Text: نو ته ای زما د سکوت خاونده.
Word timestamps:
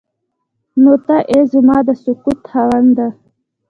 نو 0.81 0.93
ته 1.05 1.17
ای 1.31 1.41
زما 1.51 1.77
د 1.87 1.89
سکوت 2.03 2.39
خاونده. 2.51 3.07